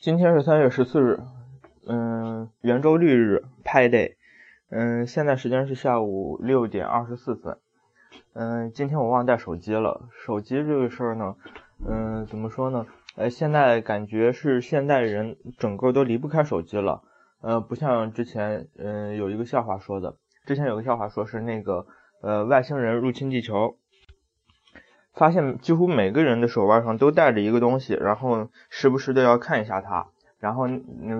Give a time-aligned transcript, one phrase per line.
[0.00, 1.18] 今天是三月十四日，
[1.84, 4.14] 嗯，圆周率日，Pi Day，
[4.70, 7.58] 嗯，现在时间是下午六点二十四分，
[8.32, 10.08] 嗯，今天我忘带手机了。
[10.24, 11.34] 手机这个事儿呢，
[11.84, 12.86] 嗯，怎么说呢？
[13.16, 17.02] 呃，现在感觉是现代人整个都离不开手机了，
[17.40, 20.14] 呃，不像之前，嗯，有一个笑话说的，
[20.46, 21.86] 之前有个笑话说是那个，
[22.22, 23.76] 呃，外星人入侵地球。
[25.18, 30.06] 发现几乎每个人的手腕上都带着一个东西，然后时不时的要看一下它，
[30.38, 30.68] 然后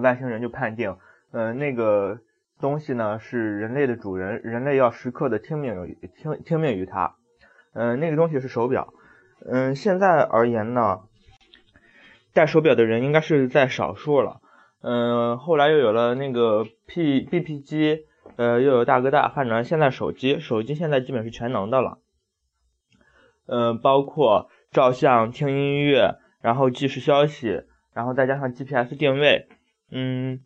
[0.00, 0.96] 外星人就判定，
[1.32, 2.20] 呃，那个
[2.60, 7.16] 东西呢是人类的主人，人类要时刻的听命于听听命于它，
[7.74, 8.94] 嗯，那个东西是手表，
[9.44, 11.00] 嗯，现在而言呢，
[12.32, 14.40] 戴手表的人应该是在少数了，
[14.80, 18.04] 嗯，后来又有了那个 P B P 机，
[18.36, 21.98] 呃，又有大哥大，发展现在手机，手机现在基本是全能的了。
[23.48, 27.62] 嗯，包括照相、听音乐，然后即时消息，
[27.94, 29.48] 然后再加上 GPS 定位，
[29.90, 30.40] 嗯，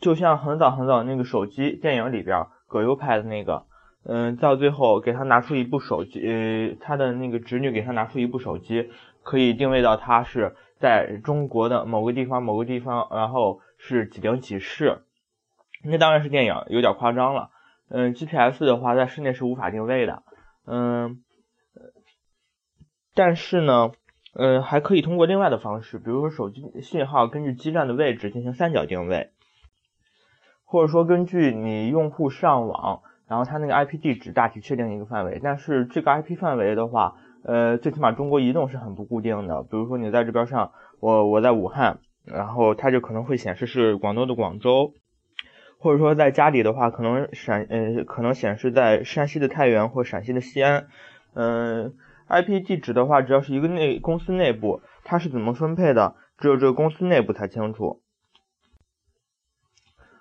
[0.00, 3.66] 就像很早很早那个手机电影里边葛优拍的那个，
[4.04, 8.90] 嗯，到最后给他拿出一部手机，呃，他的那个侄女给他拿出一部手机，
[9.22, 15.02] 可以定位到他是在中国的某个地方某个地方，然后是几零几室，
[15.84, 17.50] 那当然是电影，有点夸张了，
[17.90, 20.22] 嗯，GPS 的话在室内是无法定位的，
[20.66, 21.22] 嗯。
[23.16, 23.92] 但是呢，
[24.34, 29.30] 呃，还可以通过另外的方式，比如说手机信号根据基站的位置进行三角定位，
[30.66, 35.40] 或者说根据你用户上网，然后它那个 IP 地址大体确定一个范围。
[35.42, 39.62] 但是这个 IP 范围的话，呃，最起码中国移动是很不固定的。
[39.62, 44.92] 比如说你在这边上，我我在武汉，然后它就可能会显示是广东的广州，
[45.78, 50.88] 或者说在家里的话，可能陕呃可能显示在山西的太原或陕西的西安，
[51.32, 51.94] 嗯。
[52.28, 58.00] IP 地址的话，只要是一个内公司内部，它是怎么分配的，只有这个公司内部才清楚。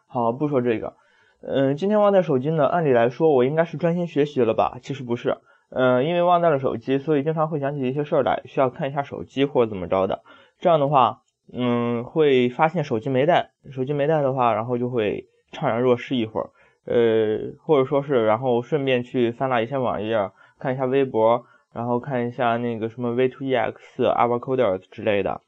[0.08, 0.96] 好，不说这个。
[1.42, 4.78] 嗯，今天忘带手机呢，按理来说我应该是专心学习了吧？
[4.82, 5.38] 其实不是。
[5.70, 10.24] 嗯，因为忘带了手机，所以经常会想起一些事儿来，需要看一下手机或者怎么着的。
[10.60, 11.22] 这样的话，
[11.52, 13.52] 嗯，会发现手机没带。
[13.72, 16.50] 手机没带的话，然后就会怅然若失一会儿。
[16.86, 21.46] 呃，或者说是，然后顺便去翻了一些网页，看一下微博。
[21.76, 25.42] 然后看一下那个什么 V2EX、Avocoders 之类的。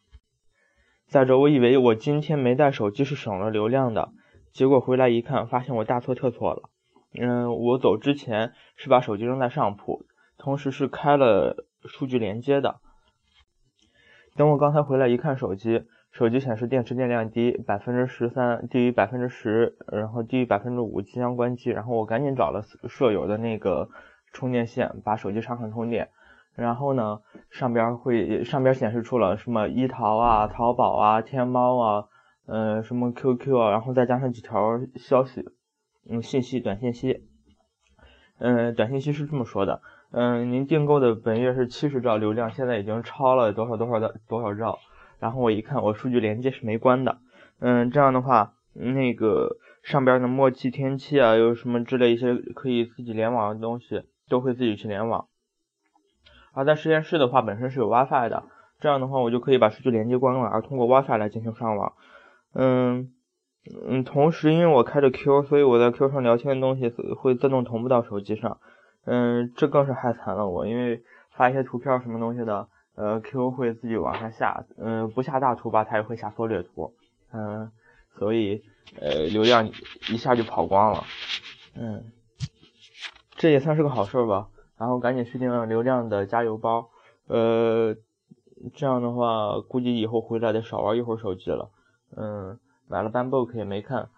[1.07, 4.11] 再者，我以为我今天没带手机是省了流量的，
[4.51, 6.69] 结果回来一看，发现我大错特错了。
[7.17, 10.05] 嗯，我走之前是把手机扔在上铺，
[10.37, 12.81] 同时是开了数据连接的。
[14.35, 21.69] 等我刚才回来一看手机，手机显示电池电量低，百分之十三，低于百分之十，然后低于百分之五，即将关机。
[21.69, 23.89] 然后我赶紧找了舍友的那个
[24.33, 26.09] 充电线，把手机插上充电。
[26.57, 27.19] 然后呢，
[27.51, 32.05] 上边会上边显示出了什么一淘啊、淘宝啊、天猫啊，
[32.47, 35.45] 呃，什么 QQ 啊，然后再加上几条消息，
[36.09, 37.27] 嗯，信息短信息，
[38.39, 39.81] 嗯，短信息是这么说的，
[40.11, 44.79] 嗯，您订购的本月是七十兆流量，现在已经超了多少多少的多少兆，
[45.19, 47.19] 然后我一看，我数据连接是没关的，
[47.59, 55.27] 嗯，这样的话，那个上边的墨迹天气啊，有什么之类一些可以自己联网的东西，都会自己去联网。
[56.57, 58.45] 而在实验室的话，本身是有 WiFi 的，
[58.79, 61.93] 这样的话我就可以把数据连接关了，而通过 WiFi 来进行上网。
[62.55, 63.13] 嗯
[63.87, 68.59] 嗯，同时因为我开着 Q，所以我在 Q 上聊天的东西会自动同步到手机上。
[69.05, 76.95] 嗯，这更是害惨了我，因为发一些图片什么东西的，呃，Q 会自己往下下，嗯，不下大图吧，它也会下缩略图。
[77.31, 77.71] 嗯，
[78.17, 78.63] 所以
[78.99, 79.69] 呃，流量
[80.09, 81.03] 一下就跑光了。
[81.75, 82.03] 嗯，
[83.35, 84.47] 这也算是个好事吧。
[84.77, 86.89] 然后赶紧续订了流量的加油包，
[87.25, 87.95] 呃，
[88.75, 91.71] 这样的话估计以后回来得少玩一会儿手机了。
[92.15, 94.09] 嗯，买了 Bambook 也没看。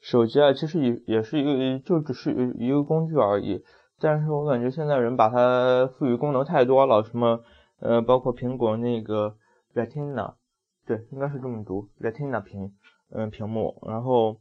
[0.00, 3.64] 手机啊，其实也也是一个，就只是一个工具而已。
[3.98, 7.40] 但是我感觉现在人把它赋予功能太多了，什么
[7.80, 9.36] 呃，包括苹果那个
[9.74, 10.34] Retina，
[10.86, 12.74] 对，应该是这么读 Retina 屏，
[13.10, 14.40] 嗯，屏幕，然后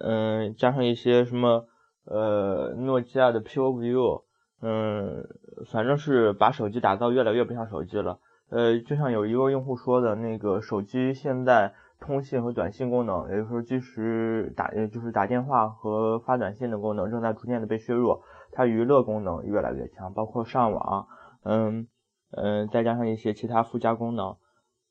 [0.00, 1.66] 嗯，加上一些什么。
[2.04, 4.24] 呃，诺基亚的 p o v u
[4.60, 5.26] 嗯，
[5.70, 8.20] 反正是把手机打造越来越不像手机了。
[8.50, 18.22] 呃，就像有一个用户说的，那个手机现在通信和短信功能，也就是说即时打，也就是打电话和发短信的功能正在逐渐的被削弱，
[18.52, 21.08] 它娱乐功能越来越强，包括上网，
[21.42, 21.88] 嗯
[22.30, 24.36] 嗯，再加上一些其他附加功能，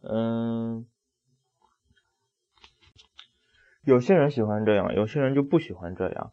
[0.02, 0.88] 嗯，
[3.84, 6.32] 有些人喜欢这样，有些人就不喜欢这样。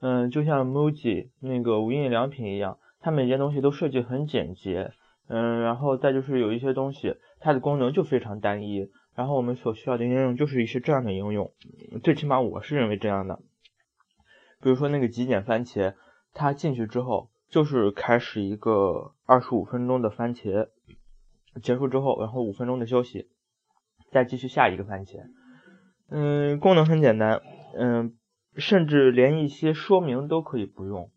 [0.00, 4.92] 嗯，就像 MUJI 那个无印良品一样，它每件东西都设计很简洁。
[5.28, 11.52] 嗯，然后再就是有一些东西，它的功能就非常单一，然后我们所需要的应用就是一些这样的应用，
[12.02, 13.38] 最起码我是认为这样的。
[14.60, 15.94] 比如说那个极简番茄，
[16.34, 20.68] 它进去之后就是开始一个二十五分钟的番茄，
[21.62, 23.28] 结束之后，然后五分钟的休息，
[24.10, 25.20] 再继续下一个番茄。
[26.08, 27.40] 嗯，功能很简单，
[27.78, 28.16] 嗯，
[28.60, 31.10] 甚至连一些说明都可以不用。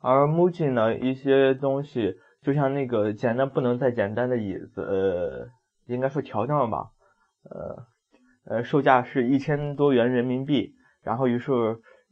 [0.00, 5.48] 而 Muji 呢，一些东西就像那个简单不能再简单的椅子，呃，
[5.86, 6.90] 应该说调教吧，
[7.50, 11.52] 呃，呃，售价是一千多元人民币，然后于是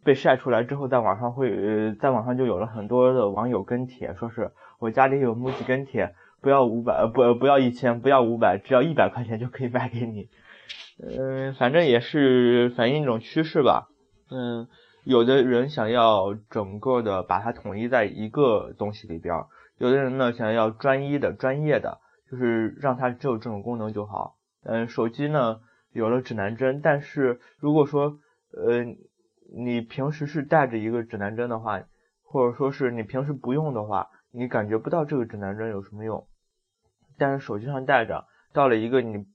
[0.02, 10.30] 被晒出来之后，在网上会，呃，在网上就有了很多的网友跟帖，说是我家里有 Muji 跟帖，不要五百，不不要一千，不要五百，只要一百块钱就可以卖给你。
[11.02, 13.88] 嗯，反正也是反映一种趋势吧，
[14.30, 14.68] 嗯。
[15.04, 19.34] 有的人想要整个的把它统一在一个东西里边，
[19.76, 21.98] 有的人呢想要专一的、专业的，
[22.30, 24.36] 就是让它只有这种功能就好。
[24.62, 25.58] 嗯，手机呢
[25.90, 28.20] 有了指南针，但是如果说
[28.56, 28.84] 呃
[29.56, 31.82] 你平时是带着一个指南针的话，
[32.22, 36.28] 或者说是你平时不用的话，你感觉不到这个指南针有什么用。
[37.18, 39.26] 但是手机上带着，到了一个你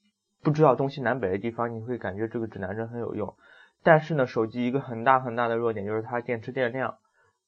[0.43, 3.35] 不知道东西南北的地方，你会感觉这个指南针很有用。
[3.83, 6.97] 但是呢，手机一个很大很大的弱点就是它电池电量，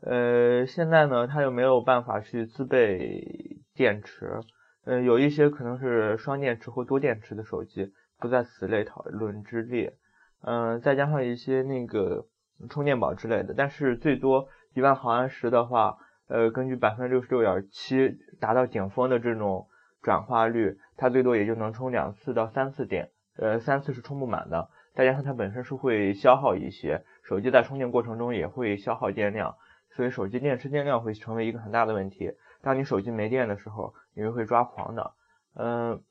[0.02, 4.40] 呃，现在呢，它又没有办法去自备电池，
[4.86, 9.98] 呃，有一些可能是双电池或多电池的手机不在此类讨论之列，
[10.44, 12.28] 嗯，再加上一些那个
[12.70, 15.98] 充电宝之类的，但是最多一万毫安时的话，
[16.28, 19.68] 呃，根据百分之六十六点七达到顶峰的这种
[20.02, 24.70] 转化率，它最多也就能充两次到三次电，呃，三次是充不满的。
[24.94, 29.56] 再加上它本身是会消耗一些，手机在充电过程中也会消耗电量，
[29.92, 32.34] 所以手机电池电量会成为一个很大的问题。
[32.62, 35.14] 当你手机没电的时候，你是会抓狂的。
[35.56, 36.04] 嗯，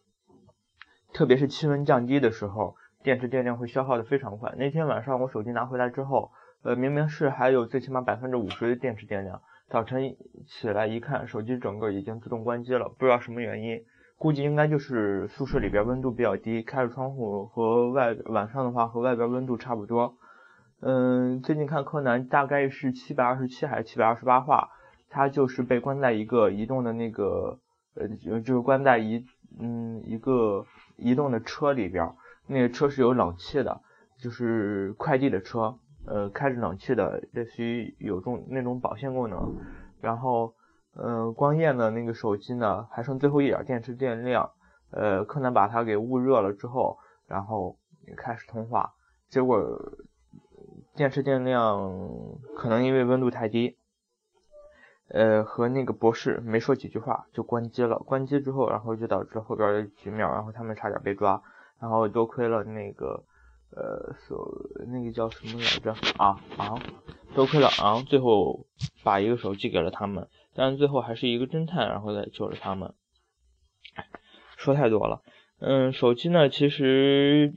[1.13, 4.55] 特别是气温降低的时候，电池电量会消耗的非常快。
[4.57, 6.33] 那天晚上我手机拿回来之后，
[6.63, 13.85] 呃，明明是还有最起码百分之五十的电池电量，早晨起来一看，手机整个已经自动关机了，不知道什么原因。
[14.19, 20.17] 估计应该就是宿舍里边温度比较低，开着窗户和外晚上的话和外边温度差不多。
[20.81, 24.71] 嗯，最近看柯南大概是七百二十七还是七百二十八话，
[25.09, 27.61] 它就是被关在一个移动的那个
[27.95, 29.25] 呃就是关在一
[29.61, 30.67] 嗯一个
[30.97, 32.13] 移动的车里边，
[32.49, 33.81] 那个车是有冷气的，
[34.19, 39.55] 就是快递的车，呃开着冷气的，类似于有种那种保鲜功能，
[40.01, 40.55] 然后。
[40.95, 44.51] 嗯，光彦的那个手机呢，还剩最后一点电池电量。
[44.91, 47.77] 呃，柯南把它给捂热了之后，然后
[48.17, 48.95] 开始通话，
[49.29, 49.79] 结果
[50.97, 51.93] 电池电量
[52.57, 53.77] 可能因为温度太低，
[55.09, 57.99] 呃，和那个博士没说几句话就关机了。
[57.99, 61.43] 关机之后，然后就导致后边的几秒，然后他们差点被抓。
[61.79, 63.23] 然后多亏了那个
[63.77, 64.51] 呃，所
[64.89, 65.93] 那个叫什么来着？
[66.17, 66.75] 啊啊，
[67.35, 68.67] 多亏了昂，最后
[69.05, 70.27] 把一个手机给了他们。
[70.59, 72.93] 但最后还是一个侦探，然后再救了他们。
[74.57, 75.23] 说太多了，
[75.61, 77.55] 嗯，手机呢，其实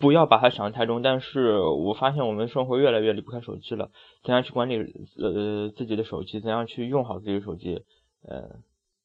[0.00, 1.02] 不要把它想得太重。
[1.02, 3.90] 但是我发现我们生活越来越离不开手机了。
[4.24, 4.76] 怎样去管理
[5.18, 6.40] 呃自己的手机？
[6.40, 7.84] 怎样去用好自己的手机？
[8.28, 8.56] 呃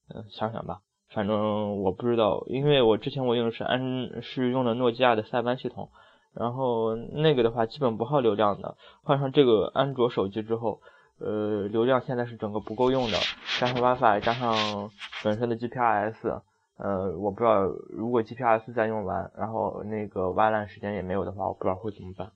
[0.09, 0.79] 嗯，想想吧。
[1.09, 5.91] 反正我不知道，因为我之前我用的是安是用的诺基亚的塞班系统，
[6.33, 8.77] 然后那个的话基本不耗流量的。
[9.03, 10.81] 换上这个安卓手机之后。
[11.19, 13.17] 呃，流量现在是整个不够用的，
[13.59, 14.91] 加上 WiFi，加上
[15.23, 16.41] 本身的 GPS，
[16.77, 22.31] 呃，我不知道如果 GPS 再用完，然后那个 WLAN 时间也没有的话，我不知道会怎么办。